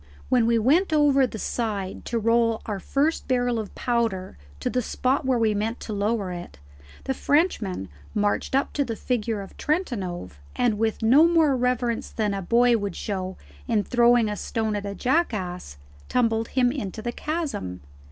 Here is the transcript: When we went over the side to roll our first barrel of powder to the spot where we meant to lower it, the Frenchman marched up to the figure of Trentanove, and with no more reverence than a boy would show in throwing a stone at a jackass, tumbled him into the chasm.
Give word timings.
When 0.29 0.47
we 0.47 0.57
went 0.57 0.91
over 0.91 1.27
the 1.27 1.37
side 1.37 2.05
to 2.05 2.17
roll 2.17 2.63
our 2.65 2.79
first 2.79 3.27
barrel 3.27 3.59
of 3.59 3.75
powder 3.75 4.35
to 4.59 4.67
the 4.67 4.81
spot 4.81 5.25
where 5.27 5.37
we 5.37 5.53
meant 5.53 5.79
to 5.81 5.93
lower 5.93 6.31
it, 6.31 6.57
the 7.03 7.13
Frenchman 7.13 7.87
marched 8.15 8.55
up 8.55 8.73
to 8.73 8.83
the 8.83 8.95
figure 8.95 9.41
of 9.41 9.55
Trentanove, 9.57 10.39
and 10.55 10.79
with 10.79 11.03
no 11.03 11.27
more 11.27 11.55
reverence 11.55 12.09
than 12.09 12.33
a 12.33 12.41
boy 12.41 12.77
would 12.79 12.95
show 12.95 13.37
in 13.67 13.83
throwing 13.83 14.27
a 14.27 14.35
stone 14.35 14.75
at 14.75 14.87
a 14.87 14.95
jackass, 14.95 15.77
tumbled 16.09 16.47
him 16.47 16.71
into 16.71 17.03
the 17.03 17.11
chasm. 17.11 17.81